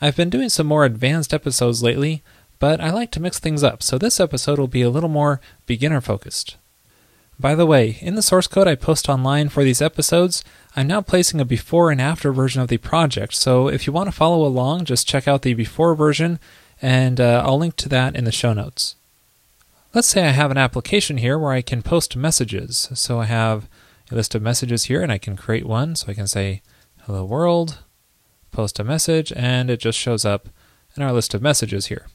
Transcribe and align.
I've 0.00 0.16
been 0.16 0.30
doing 0.30 0.48
some 0.48 0.66
more 0.66 0.84
advanced 0.84 1.34
episodes 1.34 1.82
lately, 1.82 2.22
but 2.58 2.80
I 2.80 2.90
like 2.90 3.10
to 3.12 3.20
mix 3.20 3.38
things 3.38 3.62
up, 3.62 3.82
so 3.82 3.98
this 3.98 4.20
episode 4.20 4.58
will 4.58 4.68
be 4.68 4.82
a 4.82 4.90
little 4.90 5.08
more 5.08 5.40
beginner 5.66 6.00
focused. 6.00 6.56
By 7.40 7.54
the 7.54 7.66
way, 7.66 7.98
in 8.00 8.14
the 8.14 8.22
source 8.22 8.46
code 8.46 8.66
I 8.66 8.74
post 8.74 9.08
online 9.08 9.48
for 9.48 9.62
these 9.62 9.82
episodes, 9.82 10.42
I'm 10.74 10.86
now 10.86 11.00
placing 11.00 11.40
a 11.40 11.44
before 11.44 11.90
and 11.90 12.00
after 12.00 12.32
version 12.32 12.60
of 12.60 12.68
the 12.68 12.78
project, 12.78 13.34
so 13.34 13.68
if 13.68 13.86
you 13.86 13.92
want 13.92 14.08
to 14.08 14.12
follow 14.12 14.44
along, 14.44 14.86
just 14.86 15.08
check 15.08 15.28
out 15.28 15.42
the 15.42 15.54
before 15.54 15.94
version, 15.94 16.38
and 16.82 17.20
uh, 17.20 17.42
I'll 17.44 17.58
link 17.58 17.76
to 17.76 17.88
that 17.88 18.16
in 18.16 18.24
the 18.24 18.32
show 18.32 18.52
notes. 18.52 18.96
Let's 19.94 20.08
say 20.08 20.26
I 20.26 20.32
have 20.32 20.50
an 20.50 20.58
application 20.58 21.16
here 21.16 21.38
where 21.38 21.52
I 21.52 21.62
can 21.62 21.82
post 21.82 22.14
messages. 22.14 22.90
So 22.94 23.20
I 23.20 23.24
have 23.24 23.68
a 24.10 24.14
list 24.14 24.34
of 24.34 24.42
messages 24.42 24.84
here, 24.84 25.02
and 25.02 25.10
I 25.10 25.18
can 25.18 25.34
create 25.34 25.66
one. 25.66 25.96
So 25.96 26.08
I 26.08 26.14
can 26.14 26.26
say, 26.26 26.62
Hello 27.04 27.24
World, 27.24 27.78
post 28.50 28.78
a 28.78 28.84
message, 28.84 29.32
and 29.34 29.70
it 29.70 29.80
just 29.80 29.98
shows 29.98 30.24
up 30.24 30.48
in 30.96 31.02
our 31.02 31.12
list 31.12 31.34
of 31.34 31.42
messages 31.42 31.86
here. 31.86 32.06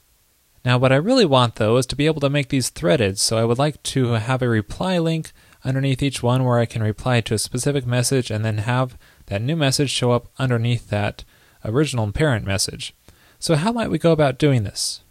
Now, 0.66 0.78
what 0.78 0.92
I 0.92 0.96
really 0.96 1.26
want 1.26 1.56
though 1.56 1.78
is 1.78 1.86
to 1.88 1.96
be 1.96 2.06
able 2.06 2.22
to 2.22 2.30
make 2.30 2.50
these 2.50 2.70
threaded, 2.70 3.20
so 3.20 3.38
I 3.38 3.44
would 3.44 3.58
like 3.58 3.84
to 3.84 4.14
have 4.14 4.42
a 4.42 4.48
reply 4.48 4.98
link 4.98 5.32
underneath 5.66 6.02
each 6.02 6.24
one 6.24 6.44
where 6.44 6.60
I 6.60 6.66
can 6.66 6.84
reply 6.84 7.22
to 7.22 7.34
a 7.34 7.40
specific 7.40 7.86
message 7.86 8.32
and 8.32 8.44
then 8.46 8.60
have 8.60 8.98
that 9.28 9.42
new 9.42 9.56
message 9.56 9.90
show 9.90 10.12
up 10.12 10.28
underneath 10.38 10.90
that 10.90 11.24
original 11.66 12.12
parent 12.12 12.46
message. 12.46 12.94
So, 13.40 13.56
how 13.56 13.72
might 13.72 13.90
we 13.90 13.98
go 13.98 14.12
about 14.12 14.38
doing 14.38 14.64
this? 14.64 15.02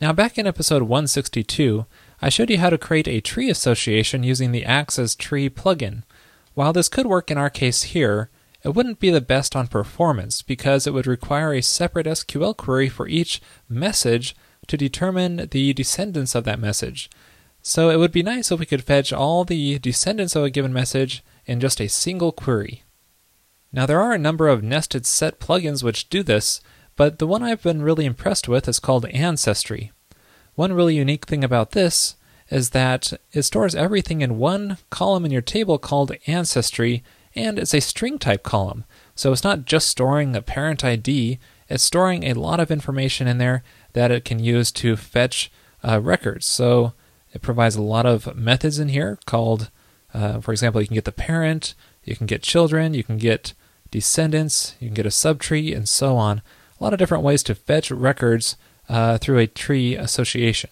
Now, 0.00 0.12
back 0.12 0.38
in 0.38 0.46
episode 0.46 0.82
162, 0.82 1.86
I 2.20 2.28
showed 2.28 2.50
you 2.50 2.58
how 2.58 2.70
to 2.70 2.78
create 2.78 3.08
a 3.08 3.20
tree 3.20 3.50
association 3.50 4.22
using 4.22 4.52
the 4.52 4.64
as 4.64 5.14
Tree 5.14 5.48
plugin. 5.48 6.02
While 6.54 6.72
this 6.72 6.88
could 6.88 7.06
work 7.06 7.30
in 7.30 7.38
our 7.38 7.50
case 7.50 7.82
here, 7.82 8.30
it 8.64 8.74
wouldn't 8.74 8.98
be 8.98 9.10
the 9.10 9.20
best 9.20 9.54
on 9.54 9.66
performance 9.66 10.40
because 10.40 10.86
it 10.86 10.94
would 10.94 11.06
require 11.06 11.52
a 11.52 11.60
separate 11.60 12.06
SQL 12.06 12.56
query 12.56 12.88
for 12.88 13.06
each 13.06 13.42
message 13.68 14.34
to 14.66 14.76
determine 14.76 15.48
the 15.50 15.74
descendants 15.74 16.34
of 16.34 16.44
that 16.44 16.58
message. 16.58 17.10
So 17.60 17.90
it 17.90 17.98
would 17.98 18.12
be 18.12 18.22
nice 18.22 18.50
if 18.50 18.58
we 18.58 18.66
could 18.66 18.84
fetch 18.84 19.12
all 19.12 19.44
the 19.44 19.78
descendants 19.78 20.34
of 20.34 20.44
a 20.44 20.50
given 20.50 20.72
message 20.72 21.22
in 21.46 21.60
just 21.60 21.80
a 21.80 21.88
single 21.88 22.32
query. 22.32 22.82
Now, 23.72 23.86
there 23.86 24.00
are 24.00 24.12
a 24.12 24.18
number 24.18 24.48
of 24.48 24.62
nested 24.62 25.04
set 25.04 25.40
plugins 25.40 25.82
which 25.82 26.08
do 26.08 26.22
this, 26.22 26.60
but 26.96 27.18
the 27.18 27.26
one 27.26 27.42
I've 27.42 27.62
been 27.62 27.82
really 27.82 28.04
impressed 28.06 28.48
with 28.48 28.68
is 28.68 28.78
called 28.78 29.04
Ancestry. 29.06 29.92
One 30.54 30.72
really 30.72 30.94
unique 30.94 31.26
thing 31.26 31.42
about 31.42 31.72
this 31.72 32.16
is 32.50 32.70
that 32.70 33.12
it 33.32 33.42
stores 33.42 33.74
everything 33.74 34.20
in 34.20 34.38
one 34.38 34.78
column 34.90 35.24
in 35.24 35.32
your 35.32 35.42
table 35.42 35.78
called 35.78 36.12
Ancestry, 36.26 37.02
and 37.34 37.58
it's 37.58 37.74
a 37.74 37.80
string 37.80 38.18
type 38.18 38.42
column. 38.42 38.84
So 39.14 39.32
it's 39.32 39.44
not 39.44 39.64
just 39.64 39.88
storing 39.88 40.34
a 40.34 40.42
parent 40.42 40.84
ID, 40.84 41.38
it's 41.68 41.82
storing 41.82 42.24
a 42.24 42.34
lot 42.34 42.60
of 42.60 42.70
information 42.70 43.26
in 43.26 43.38
there 43.38 43.62
that 43.92 44.10
it 44.10 44.24
can 44.24 44.38
use 44.38 44.70
to 44.72 44.96
fetch 44.96 45.50
uh, 45.82 46.00
records. 46.00 46.46
So 46.46 46.92
it 47.32 47.42
provides 47.42 47.76
a 47.76 47.82
lot 47.82 48.06
of 48.06 48.36
methods 48.36 48.78
in 48.78 48.88
here 48.88 49.18
called, 49.26 49.70
uh, 50.12 50.40
for 50.40 50.52
example, 50.52 50.80
you 50.80 50.86
can 50.86 50.94
get 50.94 51.04
the 51.04 51.12
parent, 51.12 51.74
you 52.04 52.16
can 52.16 52.26
get 52.26 52.42
children, 52.42 52.94
you 52.94 53.02
can 53.02 53.18
get 53.18 53.54
descendants, 53.90 54.74
you 54.80 54.88
can 54.88 54.94
get 54.94 55.06
a 55.06 55.10
subtree, 55.10 55.74
and 55.74 55.88
so 55.88 56.16
on. 56.16 56.42
A 56.80 56.84
lot 56.84 56.92
of 56.92 56.98
different 56.98 57.24
ways 57.24 57.42
to 57.44 57.54
fetch 57.54 57.90
records 57.90 58.56
uh, 58.88 59.18
through 59.18 59.38
a 59.38 59.46
tree 59.46 59.96
association. 59.96 60.70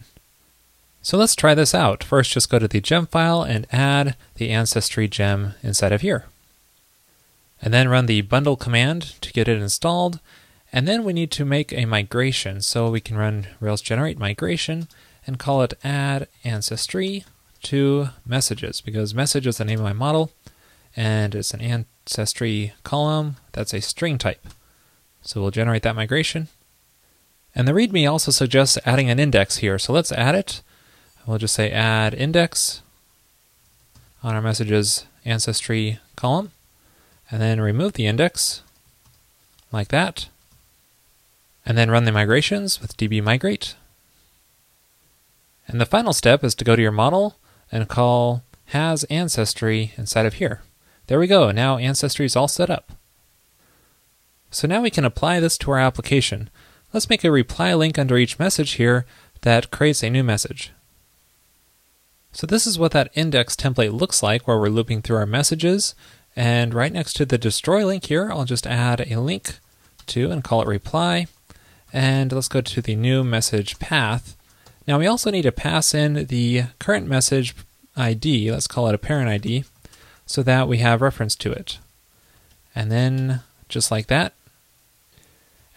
So 1.01 1.17
let's 1.17 1.35
try 1.35 1.55
this 1.55 1.75
out. 1.75 2.05
First, 2.05 2.33
just 2.33 2.51
go 2.51 2.59
to 2.59 2.69
the 2.69 2.81
gem 2.81 3.07
file 3.07 3.43
and 3.43 3.67
add 3.73 4.17
the 4.37 4.51
ancestry 4.51 5.09
gem 5.09 5.55
inside 5.63 5.93
of 5.93 6.03
here. 6.03 6.27
And 7.63 7.73
then 7.73 7.89
run 7.89 8.07
the 8.07 8.23
bundle 8.23 8.57
command 8.57 9.15
to 9.23 9.33
get 9.33 9.49
it 9.49 9.63
installed. 9.63 10.19
And 10.73 10.89
then 10.89 11.05
we 11.05 11.13
need 11.13 11.31
to 11.33 11.45
make 11.45 11.73
a 11.73 11.85
migration. 11.85 12.61
So 12.61 12.91
we 12.91 13.01
can 13.01 13.17
run 13.17 13.47
Rails 13.61 13.81
generate 13.81 14.19
migration 14.19 14.89
and 15.27 15.39
call 15.39 15.63
it 15.63 15.79
add 15.85 16.27
ancestry 16.43 17.25
to 17.63 18.09
messages 18.27 18.81
because 18.81 19.15
message 19.15 19.47
is 19.47 19.59
the 19.59 19.65
name 19.65 19.79
of 19.79 19.85
my 19.85 19.93
model 19.93 20.33
and 20.97 21.35
it's 21.35 21.55
an 21.55 21.61
ancestry 21.61 22.73
column 22.83 23.37
that's 23.53 23.73
a 23.73 23.81
string 23.81 24.19
type. 24.19 24.45
So 25.23 25.41
we'll 25.41 25.53
generate 25.53 25.85
that 25.85 25.95
migration. 25.95 26.49
And 27.55 27.69
the 27.69 27.73
README 27.73 28.11
also 28.11 28.33
suggests 28.33 28.79
adding 28.85 29.09
an 29.09 29.21
index 29.21 29.59
here. 29.59 29.79
So 29.79 29.93
let's 29.93 30.11
add 30.11 30.35
it. 30.35 30.63
We'll 31.27 31.39
just 31.39 31.55
say 31.55 31.71
add 31.71 32.15
index 32.15 32.83
on 34.23 34.35
our 34.35 34.43
messages 34.43 35.07
ancestry 35.25 36.01
column 36.17 36.51
and 37.33 37.41
then 37.41 37.61
remove 37.61 37.95
the 37.95 38.07
index 38.07 38.63
like 39.73 39.89
that 39.89 40.29
and 41.65 41.79
then 41.79 41.91
run 41.91 42.05
the 42.05 42.13
migrations 42.13 42.81
with 42.81 42.97
db 42.97 43.23
migrate. 43.23 43.75
And 45.67 45.81
the 45.81 45.87
final 45.87 46.13
step 46.13 46.45
is 46.45 46.55
to 46.57 46.65
go 46.65 46.77
to 46.77 46.83
your 46.83 46.93
model 46.93 47.37
and 47.71 47.89
call 47.89 48.43
has 48.67 49.05
ancestry 49.05 49.93
inside 49.97 50.27
of 50.27 50.35
here. 50.35 50.61
There 51.07 51.19
we 51.19 51.27
go. 51.27 51.51
Now 51.51 51.79
ancestry 51.79 52.27
is 52.27 52.37
all 52.37 52.49
set 52.49 52.69
up. 52.69 52.93
So 54.51 54.69
now 54.69 54.83
we 54.83 54.91
can 54.91 55.05
apply 55.05 55.41
this 55.41 55.57
to 55.59 55.71
our 55.71 55.79
application. 55.79 56.51
Let's 56.93 57.09
make 57.09 57.25
a 57.25 57.31
reply 57.31 57.73
link 57.73 57.99
under 57.99 58.19
each 58.19 58.39
message 58.39 58.73
here 58.73 59.07
that 59.41 59.71
creates 59.71 60.03
a 60.03 60.11
new 60.11 60.23
message. 60.23 60.73
So 62.33 62.47
this 62.47 62.67
is 62.67 62.79
what 62.79 62.93
that 62.93 63.11
index 63.15 63.57
template 63.57 63.99
looks 63.99 64.23
like 64.23 64.47
where 64.47 64.59
we're 64.59 64.69
looping 64.69 65.01
through 65.01 65.17
our 65.17 65.27
messages. 65.27 65.95
And 66.35 66.73
right 66.73 66.93
next 66.93 67.15
to 67.15 67.27
the 67.27 67.39
destroy 67.39 67.85
link 67.85 68.07
here, 68.07 68.31
I'll 68.31 68.45
just 68.45 68.67
add 68.67 69.01
a 69.11 69.21
link 69.21 69.59
to 70.07 70.31
and 70.31 70.43
call 70.43 70.63
it 70.63 70.69
reply. 70.69 71.27
And 71.93 72.33
let's 72.33 72.49
go 72.49 72.61
to 72.61 72.81
the 72.81 72.97
new 72.97 73.23
message 73.23 73.79
path. 73.79 74.37
Now 74.87 74.99
we 74.99 75.07
also 75.07 75.31
need 75.31 75.43
to 75.43 75.53
pass 75.53 75.95
in 75.95 76.27
the 76.27 76.65
current 76.79 77.07
message 77.07 77.55
ID, 77.97 78.51
let's 78.51 78.67
call 78.67 78.89
it 78.89 78.95
a 78.95 78.99
parent 78.99 79.29
ID, 79.29 79.65
so 80.25 80.43
that 80.43 80.69
we 80.69 80.79
have 80.79 81.03
reference 81.03 81.37
to 81.37 81.53
it. 81.53 81.79
And 82.75 82.91
then 82.91 83.41
just 83.69 83.91
like 83.91 84.07
that. 84.07 84.33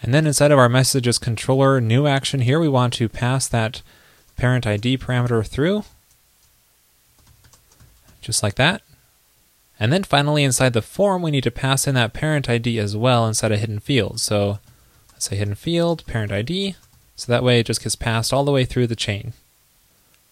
And 0.01 0.13
then 0.13 0.25
inside 0.25 0.51
of 0.51 0.59
our 0.59 0.69
messages 0.69 1.17
controller 1.17 1.81
new 1.81 2.07
action 2.07 2.41
here, 2.41 2.59
we 2.59 2.69
want 2.69 2.93
to 2.93 3.09
pass 3.09 3.47
that 3.47 3.81
parent 4.37 4.65
ID 4.65 4.97
parameter 4.97 5.45
through. 5.45 5.83
Just 8.21 8.41
like 8.41 8.55
that. 8.55 8.81
And 9.79 9.91
then 9.91 10.03
finally 10.03 10.43
inside 10.43 10.73
the 10.73 10.81
form, 10.81 11.21
we 11.21 11.31
need 11.31 11.43
to 11.43 11.51
pass 11.51 11.87
in 11.87 11.95
that 11.95 12.13
parent 12.13 12.49
ID 12.49 12.79
as 12.79 12.95
well 12.95 13.27
inside 13.27 13.51
a 13.51 13.57
hidden 13.57 13.79
field. 13.79 14.19
So 14.19 14.59
let's 15.11 15.29
say 15.29 15.35
hidden 15.35 15.55
field, 15.55 16.05
parent 16.05 16.31
ID. 16.31 16.75
So 17.15 17.31
that 17.31 17.43
way 17.43 17.59
it 17.59 17.65
just 17.65 17.83
gets 17.83 17.95
passed 17.95 18.33
all 18.33 18.45
the 18.45 18.51
way 18.51 18.65
through 18.65 18.87
the 18.87 18.95
chain. 18.95 19.33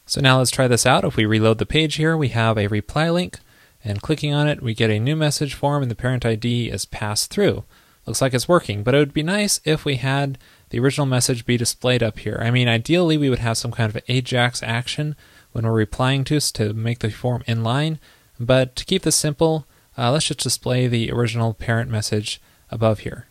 So 0.06 0.22
now 0.22 0.38
let's 0.38 0.52
try 0.52 0.68
this 0.68 0.86
out. 0.86 1.06
If 1.06 1.16
we 1.16 1.26
reload 1.26 1.58
the 1.58 1.66
page 1.66 1.96
here, 1.96 2.18
we 2.18 2.30
have 2.30 2.58
a 2.58 2.68
reply 2.68 3.10
link, 3.10 3.40
and 3.86 4.02
clicking 4.02 4.34
on 4.34 4.48
it, 4.48 4.62
we 4.62 4.74
get 4.74 4.90
a 4.90 5.00
new 5.00 5.16
message 5.16 5.54
form, 5.54 5.82
and 5.82 5.90
the 5.90 5.96
parent 5.96 6.26
ID 6.26 6.70
is 6.70 6.86
passed 6.86 7.30
through. 7.30 7.64
Looks 8.06 8.22
like 8.22 8.34
it's 8.34 8.50
working, 8.50 8.84
but 8.84 8.94
it 8.94 8.98
would 8.98 9.14
be 9.14 9.24
nice 9.24 9.62
if 9.64 9.86
we 9.86 9.96
had 9.96 10.38
the 10.70 10.80
original 10.80 11.06
message 11.06 11.46
be 11.46 11.56
displayed 11.56 12.04
up 12.04 12.20
here. 12.20 12.38
I 12.42 12.52
mean, 12.52 12.68
ideally, 12.68 13.18
we 13.18 13.30
would 13.30 13.40
have 13.40 13.58
some 13.58 13.72
kind 13.72 13.94
of 13.94 14.06
AJAX 14.06 14.62
action 14.62 15.16
when 15.54 15.66
we're 15.66 15.72
replying 15.72 16.26
to 16.26 16.40
to 16.40 16.74
make 16.74 17.00
the 17.00 17.10
form 17.10 17.44
inline, 17.48 18.00
but 18.40 18.76
to 18.76 18.86
keep 18.86 19.04
this 19.04 19.16
simple, 19.16 19.66
uh, 19.98 20.12
let's 20.12 20.26
just 20.26 20.40
display 20.40 20.88
the 20.88 21.12
original 21.12 21.54
parent 21.54 21.90
message 21.90 22.42
above 22.72 23.00
here. 23.00 23.28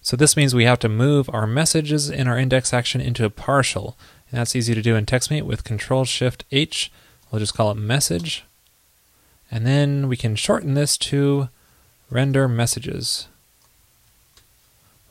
So 0.00 0.16
this 0.16 0.36
means 0.36 0.54
we 0.54 0.64
have 0.64 0.78
to 0.80 0.88
move 0.88 1.28
our 1.32 1.46
messages 1.46 2.08
in 2.08 2.26
our 2.26 2.38
index 2.38 2.72
action 2.72 3.00
into 3.00 3.24
a 3.24 3.30
partial. 3.30 3.96
And 4.30 4.40
that's 4.40 4.56
easy 4.56 4.74
to 4.74 4.82
do 4.82 4.96
in 4.96 5.06
TextMate 5.06 5.42
with 5.42 5.64
Control 5.64 6.04
Shift 6.04 6.44
H. 6.50 6.90
We'll 7.30 7.40
just 7.40 7.54
call 7.54 7.70
it 7.70 7.76
message. 7.76 8.44
And 9.50 9.66
then 9.66 10.08
we 10.08 10.16
can 10.16 10.36
shorten 10.36 10.74
this 10.74 10.96
to 10.98 11.48
render 12.10 12.48
messages. 12.48 13.28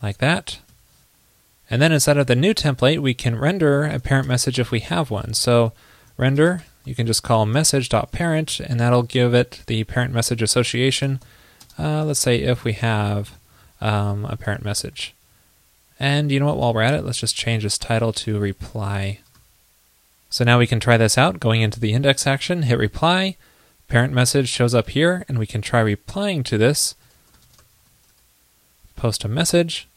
Like 0.02 0.18
that. 0.18 0.60
And 1.70 1.82
then 1.82 1.92
inside 1.92 2.18
of 2.18 2.28
the 2.28 2.36
new 2.36 2.54
template, 2.54 3.00
we 3.00 3.14
can 3.14 3.38
render 3.38 3.84
a 3.84 4.00
parent 4.00 4.28
message 4.28 4.60
if 4.60 4.72
we 4.72 4.80
have 4.80 5.12
one. 5.12 5.34
So 5.34 5.74
render, 6.16 6.64
you 6.88 6.95
can 6.95 7.07
just 7.07 7.24
call 7.24 7.45
message.parent, 7.45 8.60
and 8.60 8.80
that'll 8.80 9.04
give 9.04 9.34
it 9.34 9.63
the 9.68 9.84
parent 9.84 10.13
message 10.13 10.42
association. 10.42 11.19
Uh, 11.78 12.04
let's 12.04 12.19
say 12.19 12.42
if 12.42 12.63
we 12.63 12.74
have 12.74 13.38
um, 13.81 14.25
a 14.25 14.38
parent 14.38 14.63
message. 14.63 15.13
And 16.00 16.31
you 16.31 16.39
know 16.39 16.48
what, 16.48 16.57
while 16.57 16.74
we're 16.74 16.81
at 16.81 16.94
it, 16.94 17.04
let's 17.04 17.19
just 17.19 17.36
change 17.36 17.63
this 17.63 17.78
title 17.78 18.13
to 18.13 18.39
reply. 18.39 19.19
So 20.30 20.44
now 20.44 20.60
we 20.60 20.68
can 20.68 20.80
try 20.80 20.98
this 20.98 21.18
out. 21.18 21.39
Going 21.39 21.62
into 21.62 21.80
the 21.80 21.94
index 21.94 22.28
action, 22.28 22.63
hit 22.63 22.78
reply, 22.78 23.38
parent 23.88 24.13
message 24.13 24.50
shows 24.50 24.75
up 24.75 24.90
here, 24.90 25.25
and 25.28 25.40
we 25.40 25.48
can 25.48 25.62
try 25.62 25.80
replying 25.80 26.44
to 26.44 26.57
this. 26.57 26.95
Post 28.95 29.24
a 29.24 29.28
message. 29.28 29.88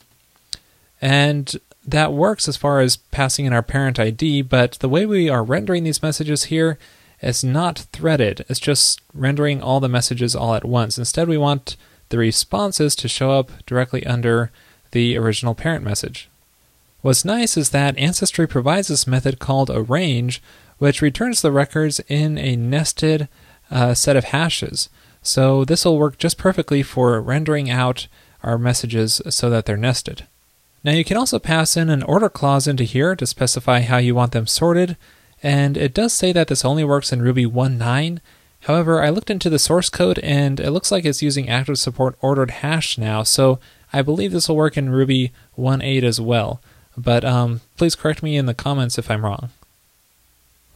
And 1.03 1.55
that 1.87 2.13
works 2.13 2.49
as 2.49 2.57
far 2.57 2.81
as 2.81 2.97
passing 2.97 3.47
in 3.47 3.53
our 3.53 3.63
parent 3.63 3.99
ID, 3.99 4.43
but 4.43 4.73
the 4.81 4.89
way 4.89 5.07
we 5.07 5.29
are 5.29 5.43
rendering 5.43 5.85
these 5.85 6.03
messages 6.03 6.45
here 6.45 6.79
is 7.23 7.45
not 7.45 7.87
threaded. 7.93 8.45
It's 8.49 8.61
just 8.61 9.01
rendering 9.15 9.63
all 9.63 9.81
the 9.81 9.89
messages 9.89 10.35
all 10.35 10.55
at 10.55 10.65
once. 10.65 10.99
Instead, 10.99 11.29
we 11.29 11.39
want 11.39 11.77
the 12.09 12.19
responses 12.19 12.95
to 12.97 13.09
show 13.09 13.33
up 13.33 13.51
directly 13.67 14.05
under 14.07 14.51
the 14.93 15.17
original 15.17 15.55
parent 15.55 15.85
message. 15.85 16.29
What's 17.03 17.25
nice 17.25 17.57
is 17.57 17.71
that 17.71 17.97
Ancestry 17.97 18.47
provides 18.47 18.89
this 18.89 19.07
method 19.07 19.39
called 19.39 19.71
arrange, 19.73 20.43
which 20.79 21.01
returns 21.01 21.41
the 21.41 21.53
records 21.53 22.01
in 22.09 22.37
a 22.37 22.57
nested 22.57 23.29
uh, 23.71 23.95
set 23.95 24.17
of 24.17 24.25
hashes. 24.25 24.91
So 25.23 25.65
this 25.65 25.85
will 25.85 25.99
work 25.99 26.19
just 26.19 26.37
perfectly 26.37 26.83
for 26.83 27.21
rendering 27.21 27.71
out 27.71 28.07
our 28.43 28.59
messages 28.59 29.21
so 29.31 29.49
that 29.51 29.67
they're 29.67 29.77
nested. 29.77 30.27
Now 30.83 30.93
you 30.93 31.05
can 31.05 31.17
also 31.17 31.39
pass 31.39 31.77
in 31.77 31.91
an 31.91 32.03
order 32.03 32.31
clause 32.31 32.67
into 32.67 32.85
here 32.85 33.15
to 33.15 33.27
specify 33.27 33.81
how 33.81 33.99
you 33.99 34.15
want 34.15 34.33
them 34.33 34.47
sorted, 34.47 34.97
and 35.43 35.77
it 35.77 35.93
does 35.93 36.13
say 36.13 36.33
that 36.33 36.49
this 36.49 36.65
only 36.65 36.85
works 36.85 37.13
in 37.13 37.23
Ruby 37.23 37.45
1.9. 37.45 38.19
However, 38.61 39.03
I 39.03 39.11
looked 39.11 39.31
into 39.31 39.51
the 39.51 39.59
source 39.59 39.91
code 39.91 40.19
and 40.21 40.61
it 40.61 40.71
looks 40.71 40.91
like 40.91 41.05
it's 41.05 41.23
using 41.23 41.49
active 41.49 41.79
support 41.79 42.17
ordered 42.21 42.51
hash 42.51 42.97
now, 42.97 43.23
so 43.23 43.59
I 43.93 44.03
believe 44.03 44.33
this 44.33 44.49
will 44.49 44.57
work 44.57 44.77
in 44.77 44.91
Ruby 44.91 45.33
1.8 45.59 46.03
as 46.03 46.21
well. 46.21 46.61
But 46.97 47.25
um, 47.25 47.61
please 47.77 47.95
correct 47.95 48.23
me 48.23 48.37
in 48.37 48.47
the 48.47 48.55
comments 48.55 48.99
if 48.99 49.11
I'm 49.11 49.25
wrong. 49.25 49.51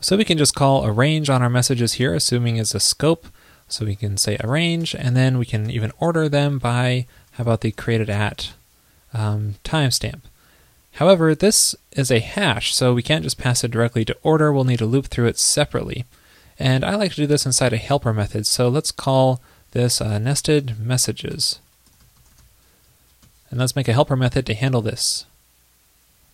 So 0.00 0.16
we 0.16 0.24
can 0.24 0.36
just 0.36 0.54
call 0.54 0.86
arrange 0.86 1.30
on 1.30 1.40
our 1.40 1.50
messages 1.50 1.94
here, 1.94 2.14
assuming 2.14 2.56
it's 2.56 2.74
a 2.74 2.80
scope. 2.80 3.26
So 3.68 3.86
we 3.86 3.96
can 3.96 4.18
say 4.18 4.36
arrange, 4.44 4.94
and 4.94 5.16
then 5.16 5.38
we 5.38 5.46
can 5.46 5.70
even 5.70 5.92
order 5.98 6.28
them 6.28 6.58
by, 6.58 7.06
how 7.32 7.42
about 7.42 7.62
the 7.62 7.72
created 7.72 8.10
at 8.10 8.52
um, 9.14 9.54
timestamp. 9.64 10.20
However, 10.92 11.34
this 11.34 11.74
is 11.92 12.10
a 12.10 12.20
hash, 12.20 12.74
so 12.74 12.94
we 12.94 13.02
can't 13.02 13.24
just 13.24 13.38
pass 13.38 13.64
it 13.64 13.70
directly 13.70 14.04
to 14.04 14.16
order. 14.22 14.52
We'll 14.52 14.64
need 14.64 14.78
to 14.78 14.86
loop 14.86 15.06
through 15.06 15.26
it 15.26 15.38
separately. 15.38 16.04
And 16.58 16.84
I 16.84 16.94
like 16.94 17.10
to 17.12 17.16
do 17.16 17.26
this 17.26 17.46
inside 17.46 17.72
a 17.72 17.78
helper 17.78 18.12
method, 18.12 18.46
so 18.46 18.68
let's 18.68 18.92
call 18.92 19.40
this 19.72 20.00
uh, 20.00 20.18
nested 20.18 20.78
messages. 20.78 21.58
And 23.50 23.58
let's 23.58 23.74
make 23.74 23.88
a 23.88 23.92
helper 23.92 24.16
method 24.16 24.46
to 24.46 24.54
handle 24.54 24.82
this. 24.82 25.26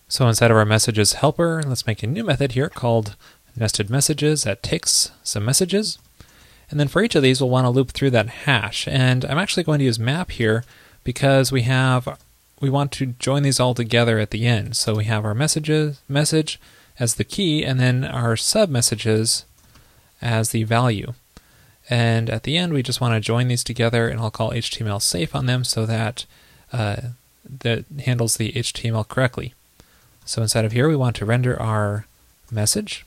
So 0.09 0.29
inside 0.29 0.51
of 0.51 0.57
our 0.57 0.65
messages 0.65 1.15
helper, 1.15 1.63
let's 1.67 1.87
make 1.87 2.03
a 2.03 2.07
new 2.07 2.25
method 2.25 2.53
here 2.53 2.69
called 2.69 3.17
nested 3.57 3.89
messages 3.89 4.43
that 4.43 4.63
takes 4.63 5.11
some 5.23 5.45
messages. 5.45 5.99
And 6.71 6.79
then 6.79 6.89
for 6.89 7.03
each 7.03 7.15
of 7.15 7.23
these, 7.23 7.41
we'll 7.41 7.51
want 7.51 7.65
to 7.65 7.71
loop 7.71 7.91
through 7.91 8.11
that 8.11 8.29
hash. 8.29 8.87
And 8.89 9.25
I'm 9.25 9.39
actually 9.39 9.65
going 9.65 9.79
to 9.79 9.85
use 9.85 9.99
map 9.99 10.33
here 10.33 10.65
because 11.03 11.51
we 11.51 11.63
have 11.63 12.19
we 12.61 12.71
want 12.71 12.93
to 12.93 13.07
join 13.19 13.43
these 13.43 13.59
all 13.59 13.75
together 13.75 14.19
at 14.19 14.31
the 14.31 14.47
end. 14.47 14.77
So 14.77 14.97
we 14.97 15.05
have 15.05 15.25
our 15.25 15.35
messages 15.35 16.01
message 16.09 16.61
as 16.99 17.15
the 17.15 17.25
key, 17.25 17.65
and 17.65 17.81
then 17.81 18.05
our 18.05 18.37
sub 18.37 18.69
messages 18.69 19.45
as 20.21 20.51
the 20.51 20.65
value. 20.65 21.15
And 21.89 22.29
at 22.29 22.43
the 22.43 22.59
end, 22.59 22.73
we 22.73 22.83
just 22.83 23.01
want 23.01 23.15
to 23.15 23.21
join 23.21 23.49
these 23.49 23.65
together, 23.65 24.09
and 24.09 24.21
I'll 24.21 24.31
call 24.31 24.53
HTML 24.53 25.01
safe 25.01 25.35
on 25.35 25.47
them 25.47 25.65
so 25.65 25.87
that 25.87 26.27
uh, 26.73 26.97
that 27.63 27.85
handles 28.05 28.37
the 28.37 28.53
HTML 28.53 29.09
correctly. 29.09 29.55
So 30.25 30.43
inside 30.43 30.65
of 30.65 30.73
here, 30.73 30.89
we 30.89 30.95
want 30.95 31.17
to 31.17 31.25
render 31.25 31.61
our 31.61 32.07
message, 32.51 33.07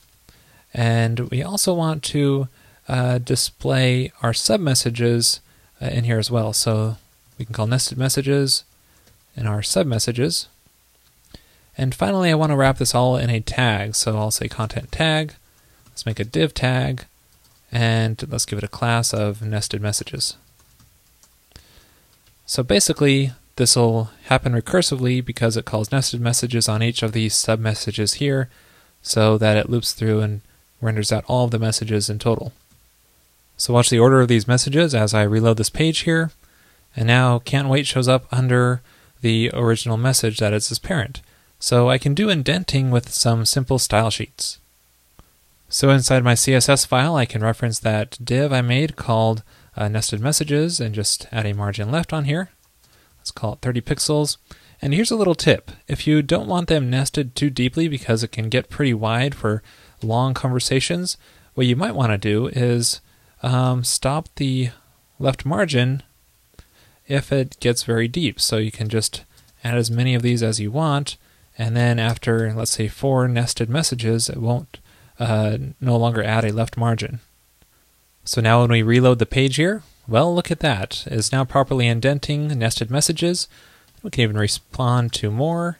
and 0.74 1.30
we 1.30 1.42
also 1.42 1.72
want 1.72 2.02
to 2.04 2.48
uh, 2.88 3.18
display 3.18 4.12
our 4.22 4.34
sub 4.34 4.60
messages 4.60 5.40
uh, 5.80 5.86
in 5.86 6.04
here 6.04 6.18
as 6.18 6.30
well. 6.30 6.52
So 6.52 6.96
we 7.38 7.44
can 7.44 7.54
call 7.54 7.68
nested 7.68 7.96
messages 7.96 8.64
and 9.36 9.48
our 9.48 9.62
sub 9.62 9.86
messages. 9.86 10.48
And 11.76 11.94
finally, 11.94 12.30
I 12.30 12.34
want 12.34 12.50
to 12.50 12.56
wrap 12.56 12.78
this 12.78 12.94
all 12.94 13.16
in 13.16 13.30
a 13.30 13.40
tag. 13.40 13.94
So 13.94 14.16
I'll 14.16 14.30
say 14.30 14.48
content 14.48 14.92
tag. 14.92 15.34
Let's 15.86 16.06
make 16.06 16.20
a 16.20 16.24
div 16.24 16.54
tag, 16.54 17.04
and 17.70 18.20
let's 18.28 18.46
give 18.46 18.58
it 18.58 18.64
a 18.64 18.68
class 18.68 19.14
of 19.14 19.42
nested 19.42 19.80
messages. 19.80 20.36
So 22.46 22.62
basically, 22.62 23.32
this 23.56 23.76
will 23.76 24.10
happen 24.24 24.52
recursively 24.52 25.24
because 25.24 25.56
it 25.56 25.64
calls 25.64 25.92
nested 25.92 26.20
messages 26.20 26.68
on 26.68 26.82
each 26.82 27.02
of 27.02 27.12
these 27.12 27.34
sub 27.34 27.60
messages 27.60 28.14
here 28.14 28.48
so 29.02 29.38
that 29.38 29.56
it 29.56 29.70
loops 29.70 29.92
through 29.92 30.20
and 30.20 30.40
renders 30.80 31.12
out 31.12 31.24
all 31.28 31.44
of 31.44 31.52
the 31.52 31.58
messages 31.58 32.10
in 32.10 32.18
total. 32.18 32.52
So 33.56 33.72
watch 33.72 33.90
the 33.90 34.00
order 34.00 34.20
of 34.20 34.28
these 34.28 34.48
messages 34.48 34.94
as 34.94 35.14
I 35.14 35.22
reload 35.22 35.56
this 35.56 35.70
page 35.70 36.00
here. 36.00 36.32
And 36.96 37.06
now 37.06 37.38
can't 37.38 37.68
wait 37.68 37.86
shows 37.86 38.08
up 38.08 38.26
under 38.32 38.80
the 39.24 39.50
original 39.54 39.96
message 39.96 40.36
that 40.36 40.52
is 40.52 40.70
its 40.70 40.78
parent. 40.78 41.22
So 41.58 41.88
I 41.88 41.96
can 41.96 42.12
do 42.12 42.28
indenting 42.28 42.90
with 42.90 43.10
some 43.10 43.46
simple 43.46 43.78
style 43.78 44.10
sheets. 44.10 44.58
So 45.70 45.88
inside 45.88 46.22
my 46.22 46.34
CSS 46.34 46.86
file, 46.86 47.16
I 47.16 47.24
can 47.24 47.42
reference 47.42 47.78
that 47.78 48.18
div 48.22 48.52
I 48.52 48.60
made 48.60 48.96
called 48.96 49.42
uh, 49.78 49.88
nested 49.88 50.20
messages 50.20 50.78
and 50.78 50.94
just 50.94 51.26
add 51.32 51.46
a 51.46 51.54
margin 51.54 51.90
left 51.90 52.12
on 52.12 52.26
here. 52.26 52.50
Let's 53.18 53.30
call 53.30 53.54
it 53.54 53.60
30 53.62 53.80
pixels. 53.80 54.36
And 54.82 54.92
here's 54.92 55.10
a 55.10 55.16
little 55.16 55.34
tip. 55.34 55.70
If 55.88 56.06
you 56.06 56.20
don't 56.20 56.46
want 56.46 56.68
them 56.68 56.90
nested 56.90 57.34
too 57.34 57.48
deeply 57.48 57.88
because 57.88 58.22
it 58.22 58.30
can 58.30 58.50
get 58.50 58.68
pretty 58.68 58.92
wide 58.92 59.34
for 59.34 59.62
long 60.02 60.34
conversations, 60.34 61.16
what 61.54 61.66
you 61.66 61.76
might 61.76 61.94
want 61.94 62.12
to 62.12 62.18
do 62.18 62.48
is 62.48 63.00
um, 63.42 63.84
stop 63.84 64.28
the 64.36 64.68
left 65.18 65.46
margin 65.46 66.02
if 67.06 67.32
it 67.32 67.58
gets 67.60 67.82
very 67.82 68.08
deep. 68.08 68.40
So 68.40 68.56
you 68.56 68.70
can 68.70 68.88
just 68.88 69.24
add 69.62 69.76
as 69.76 69.90
many 69.90 70.14
of 70.14 70.22
these 70.22 70.42
as 70.42 70.60
you 70.60 70.70
want, 70.70 71.16
and 71.56 71.76
then 71.76 71.98
after, 71.98 72.52
let's 72.52 72.72
say, 72.72 72.88
four 72.88 73.28
nested 73.28 73.70
messages, 73.70 74.28
it 74.28 74.38
won't 74.38 74.78
uh, 75.18 75.56
no 75.80 75.96
longer 75.96 76.22
add 76.22 76.44
a 76.44 76.52
left 76.52 76.76
margin. 76.76 77.20
So 78.24 78.40
now 78.40 78.62
when 78.62 78.70
we 78.70 78.82
reload 78.82 79.18
the 79.18 79.26
page 79.26 79.56
here, 79.56 79.82
well, 80.08 80.34
look 80.34 80.50
at 80.50 80.60
that. 80.60 81.04
It's 81.06 81.32
now 81.32 81.44
properly 81.44 81.86
indenting 81.86 82.48
nested 82.58 82.90
messages. 82.90 83.48
We 84.02 84.10
can 84.10 84.22
even 84.22 84.36
respond 84.36 85.12
to 85.14 85.30
more, 85.30 85.78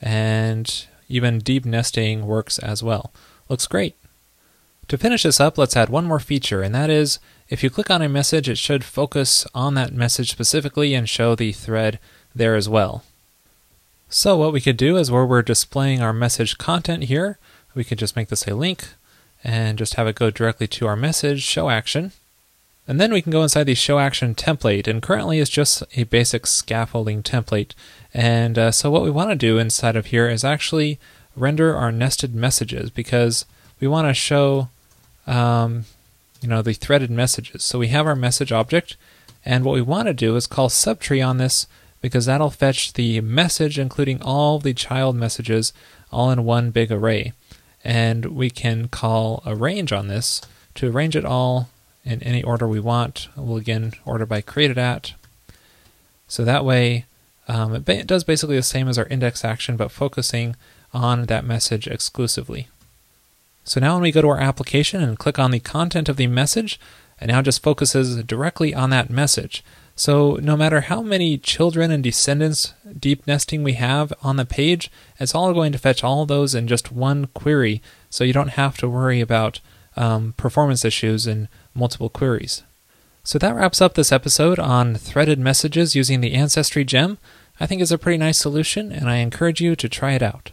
and 0.00 0.86
even 1.08 1.38
deep 1.38 1.64
nesting 1.64 2.26
works 2.26 2.58
as 2.58 2.82
well. 2.82 3.12
Looks 3.48 3.66
great. 3.66 3.94
To 4.88 4.98
finish 4.98 5.22
this 5.22 5.40
up, 5.40 5.56
let's 5.56 5.76
add 5.76 5.88
one 5.88 6.04
more 6.04 6.20
feature, 6.20 6.62
and 6.62 6.74
that 6.74 6.90
is 6.90 7.18
if 7.48 7.62
you 7.62 7.70
click 7.70 7.90
on 7.90 8.02
a 8.02 8.08
message, 8.08 8.48
it 8.48 8.58
should 8.58 8.84
focus 8.84 9.46
on 9.54 9.74
that 9.74 9.92
message 9.92 10.30
specifically 10.30 10.94
and 10.94 11.08
show 11.08 11.34
the 11.34 11.52
thread 11.52 11.98
there 12.34 12.54
as 12.54 12.68
well. 12.68 13.04
So 14.08 14.36
what 14.36 14.52
we 14.52 14.60
could 14.60 14.76
do 14.76 14.96
is 14.96 15.10
where 15.10 15.24
we're 15.24 15.42
displaying 15.42 16.02
our 16.02 16.12
message 16.12 16.58
content 16.58 17.04
here, 17.04 17.38
we 17.74 17.84
could 17.84 17.98
just 17.98 18.16
make 18.16 18.28
this 18.28 18.46
a 18.46 18.54
link 18.54 18.88
and 19.42 19.78
just 19.78 19.94
have 19.94 20.06
it 20.06 20.16
go 20.16 20.30
directly 20.30 20.66
to 20.68 20.86
our 20.86 20.96
message 20.96 21.42
show 21.42 21.70
action. 21.70 22.12
And 22.86 23.00
then 23.00 23.12
we 23.12 23.22
can 23.22 23.32
go 23.32 23.42
inside 23.42 23.64
the 23.64 23.74
show 23.74 23.98
action 23.98 24.34
template, 24.34 24.88
and 24.88 25.00
currently 25.00 25.38
it's 25.38 25.50
just 25.50 25.82
a 25.96 26.04
basic 26.04 26.46
scaffolding 26.46 27.22
template. 27.22 27.72
And 28.12 28.58
uh, 28.58 28.72
so 28.72 28.90
what 28.90 29.02
we 29.02 29.10
want 29.10 29.30
to 29.30 29.36
do 29.36 29.58
inside 29.58 29.96
of 29.96 30.06
here 30.06 30.28
is 30.28 30.44
actually 30.44 30.98
render 31.36 31.74
our 31.74 31.92
nested 31.92 32.34
messages 32.34 32.90
because 32.90 33.46
we 33.82 33.88
want 33.88 34.06
to 34.06 34.14
show 34.14 34.68
um, 35.26 35.84
you 36.40 36.48
know, 36.48 36.62
the 36.62 36.72
threaded 36.72 37.10
messages. 37.10 37.64
So 37.64 37.80
we 37.80 37.88
have 37.88 38.06
our 38.06 38.14
message 38.14 38.52
object, 38.52 38.96
and 39.44 39.64
what 39.64 39.74
we 39.74 39.82
want 39.82 40.06
to 40.06 40.14
do 40.14 40.36
is 40.36 40.46
call 40.46 40.68
subtree 40.68 41.26
on 41.26 41.38
this 41.38 41.66
because 42.00 42.26
that'll 42.26 42.50
fetch 42.50 42.92
the 42.92 43.20
message 43.20 43.80
including 43.80 44.22
all 44.22 44.60
the 44.60 44.72
child 44.72 45.16
messages 45.16 45.72
all 46.12 46.30
in 46.30 46.44
one 46.44 46.70
big 46.70 46.92
array. 46.92 47.32
And 47.84 48.26
we 48.26 48.50
can 48.50 48.86
call 48.86 49.42
arrange 49.44 49.92
on 49.92 50.06
this 50.06 50.40
to 50.76 50.88
arrange 50.88 51.16
it 51.16 51.24
all 51.24 51.68
in 52.04 52.22
any 52.22 52.42
order 52.44 52.68
we 52.68 52.78
want. 52.78 53.28
We'll 53.36 53.56
again 53.56 53.94
order 54.04 54.26
by 54.26 54.42
created 54.42 54.78
at. 54.78 55.14
So 56.28 56.44
that 56.44 56.64
way, 56.64 57.06
um, 57.48 57.74
it, 57.74 57.88
it 57.88 58.06
does 58.06 58.22
basically 58.22 58.56
the 58.56 58.62
same 58.62 58.86
as 58.86 58.96
our 58.96 59.06
index 59.06 59.44
action, 59.44 59.76
but 59.76 59.90
focusing 59.90 60.54
on 60.94 61.24
that 61.24 61.44
message 61.44 61.88
exclusively. 61.88 62.68
So 63.64 63.80
now 63.80 63.94
when 63.94 64.02
we 64.02 64.12
go 64.12 64.22
to 64.22 64.28
our 64.28 64.40
application 64.40 65.02
and 65.02 65.18
click 65.18 65.38
on 65.38 65.50
the 65.50 65.60
content 65.60 66.08
of 66.08 66.16
the 66.16 66.26
message, 66.26 66.80
it 67.20 67.28
now 67.28 67.42
just 67.42 67.62
focuses 67.62 68.22
directly 68.24 68.74
on 68.74 68.90
that 68.90 69.10
message. 69.10 69.64
So 69.94 70.38
no 70.42 70.56
matter 70.56 70.82
how 70.82 71.02
many 71.02 71.38
children 71.38 71.90
and 71.90 72.02
descendants 72.02 72.74
deep 72.98 73.26
nesting 73.26 73.62
we 73.62 73.74
have 73.74 74.12
on 74.22 74.36
the 74.36 74.44
page, 74.44 74.90
it's 75.20 75.34
all 75.34 75.52
going 75.52 75.72
to 75.72 75.78
fetch 75.78 76.02
all 76.02 76.26
those 76.26 76.54
in 76.54 76.66
just 76.66 76.90
one 76.90 77.26
query. 77.26 77.82
So 78.10 78.24
you 78.24 78.32
don't 78.32 78.48
have 78.50 78.76
to 78.78 78.88
worry 78.88 79.20
about 79.20 79.60
um, 79.96 80.34
performance 80.36 80.84
issues 80.84 81.26
in 81.26 81.48
multiple 81.74 82.08
queries. 82.08 82.62
So 83.22 83.38
that 83.38 83.54
wraps 83.54 83.80
up 83.80 83.94
this 83.94 84.10
episode 84.10 84.58
on 84.58 84.96
threaded 84.96 85.38
messages 85.38 85.94
using 85.94 86.20
the 86.20 86.34
Ancestry 86.34 86.84
gem. 86.84 87.18
I 87.60 87.66
think 87.66 87.80
it's 87.80 87.92
a 87.92 87.98
pretty 87.98 88.18
nice 88.18 88.38
solution, 88.38 88.90
and 88.90 89.08
I 89.08 89.16
encourage 89.16 89.60
you 89.60 89.76
to 89.76 89.88
try 89.88 90.12
it 90.12 90.22
out. 90.22 90.50